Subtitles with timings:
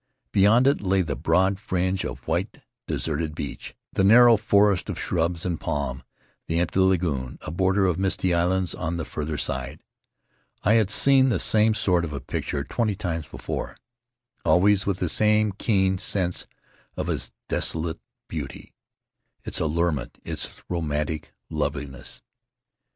[0.31, 3.91] Bevond it lav the broad fringe of white, deserted beach, Faery Lands of the South
[3.91, 6.03] Seas the narrow forest of shrub and palm,
[6.47, 9.79] the empty lagoon, a border of mistv islands on the farther side.
[10.63, 13.77] I had seen the same sort of a picture twenty times before,
[14.43, 16.47] always with the same keen sense
[16.97, 18.73] of its desolate beauty,
[19.43, 22.23] its allurement, its romantic loveliness.